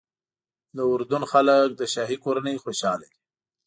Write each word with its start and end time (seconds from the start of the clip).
د 0.75 0.77
اردن 0.91 1.23
خلک 1.31 1.69
له 1.79 1.85
شاهي 1.93 2.17
کورنۍ 2.25 2.55
خوشاله 2.63 2.97
دي. 3.11 3.19